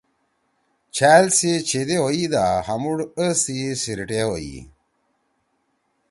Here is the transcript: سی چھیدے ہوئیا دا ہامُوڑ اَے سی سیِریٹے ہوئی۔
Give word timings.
سی 1.37 1.49
چھیدے 1.67 1.97
ہوئیا 2.03 2.29
دا 2.33 2.43
ہامُوڑ 2.65 2.97
اَے 3.17 3.27
سی 3.41 3.55
سیِریٹے 3.81 4.21
ہوئی۔ 4.29 4.57